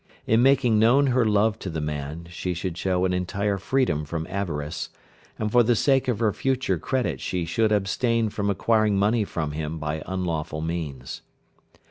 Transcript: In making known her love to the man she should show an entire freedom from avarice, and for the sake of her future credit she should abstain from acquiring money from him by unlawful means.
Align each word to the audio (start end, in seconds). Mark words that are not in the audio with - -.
In 0.25 0.41
making 0.41 0.79
known 0.79 1.05
her 1.13 1.27
love 1.27 1.59
to 1.59 1.69
the 1.69 1.79
man 1.79 2.25
she 2.31 2.55
should 2.55 2.75
show 2.75 3.05
an 3.05 3.13
entire 3.13 3.59
freedom 3.59 4.03
from 4.03 4.25
avarice, 4.31 4.89
and 5.37 5.51
for 5.51 5.61
the 5.61 5.75
sake 5.75 6.07
of 6.07 6.17
her 6.17 6.33
future 6.33 6.79
credit 6.79 7.21
she 7.21 7.45
should 7.45 7.71
abstain 7.71 8.29
from 8.29 8.49
acquiring 8.49 8.97
money 8.97 9.23
from 9.25 9.51
him 9.51 9.77
by 9.77 10.01
unlawful 10.07 10.61
means. 10.61 11.21